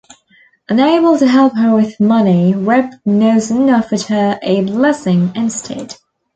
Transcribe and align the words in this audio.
Unable 0.67 1.19
to 1.19 1.27
help 1.27 1.53
her 1.55 1.75
with 1.75 1.99
money, 1.99 2.55
Reb 2.55 2.89
Noson 3.05 3.71
offered 3.71 4.01
her 4.07 4.39
a 4.41 4.63
blessing 4.63 5.31
instead. 5.35 5.95